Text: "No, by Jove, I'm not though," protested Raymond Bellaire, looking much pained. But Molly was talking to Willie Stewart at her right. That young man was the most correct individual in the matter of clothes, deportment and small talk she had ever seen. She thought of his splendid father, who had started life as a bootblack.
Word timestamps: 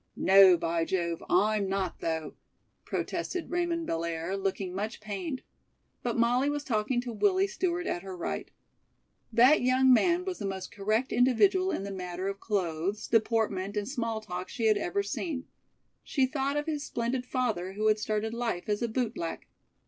"No, 0.15 0.57
by 0.57 0.83
Jove, 0.83 1.23
I'm 1.29 1.69
not 1.69 1.99
though," 1.99 2.33
protested 2.85 3.51
Raymond 3.51 3.85
Bellaire, 3.85 4.35
looking 4.35 4.73
much 4.73 4.99
pained. 4.99 5.43
But 6.01 6.17
Molly 6.17 6.49
was 6.49 6.63
talking 6.63 7.01
to 7.01 7.13
Willie 7.13 7.45
Stewart 7.45 7.85
at 7.85 8.01
her 8.01 8.17
right. 8.17 8.49
That 9.31 9.61
young 9.61 9.93
man 9.93 10.25
was 10.25 10.39
the 10.39 10.47
most 10.47 10.71
correct 10.71 11.13
individual 11.13 11.69
in 11.69 11.83
the 11.83 11.91
matter 11.93 12.27
of 12.27 12.39
clothes, 12.39 13.07
deportment 13.09 13.77
and 13.77 13.87
small 13.87 14.21
talk 14.21 14.49
she 14.49 14.65
had 14.65 14.77
ever 14.79 15.03
seen. 15.03 15.45
She 16.03 16.25
thought 16.25 16.57
of 16.57 16.65
his 16.65 16.83
splendid 16.83 17.23
father, 17.23 17.73
who 17.73 17.85
had 17.85 17.99
started 17.99 18.33
life 18.33 18.67
as 18.69 18.81
a 18.81 18.87
bootblack. 18.87 19.49